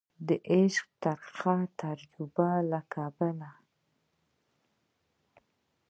د 0.27 0.29
عشق 0.51 0.85
د 0.89 0.91
ترخې 1.03 1.57
تجربي 1.81 2.51
له 2.71 2.79
کبله 2.93 3.51